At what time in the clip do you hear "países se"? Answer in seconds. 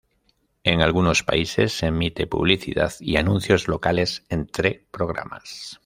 1.21-1.85